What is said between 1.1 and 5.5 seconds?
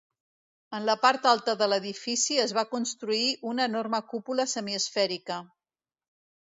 alta de l'edifici es va construir una enorme cúpula semiesfèrica.